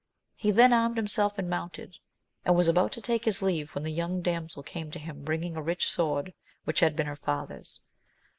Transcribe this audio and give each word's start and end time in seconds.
He 0.35 0.49
then 0.49 0.73
armed 0.73 0.97
himself 0.97 1.37
and 1.37 1.47
mounted, 1.47 1.97
and 2.43 2.55
was 2.55 2.67
about 2.67 2.91
to 2.93 3.01
take 3.01 3.23
his 3.23 3.43
leave, 3.43 3.75
when 3.75 3.83
the 3.83 3.91
young 3.91 4.23
damsel 4.23 4.63
came 4.63 4.89
to 4.89 4.97
him, 4.97 5.23
bringing 5.23 5.55
a 5.55 5.61
rich 5.61 5.87
sword 5.91 6.33
which 6.63 6.79
had 6.79 6.95
been 6.95 7.05
her 7.05 7.15
father's. 7.15 7.81